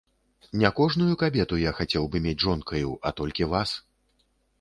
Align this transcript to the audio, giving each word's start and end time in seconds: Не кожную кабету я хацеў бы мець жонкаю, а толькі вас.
Не 0.61 0.69
кожную 0.77 1.17
кабету 1.23 1.59
я 1.63 1.73
хацеў 1.79 2.07
бы 2.15 2.21
мець 2.23 2.41
жонкаю, 2.45 2.89
а 3.11 3.13
толькі 3.21 3.49
вас. 3.53 3.75